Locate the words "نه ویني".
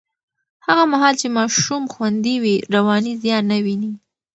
3.51-3.91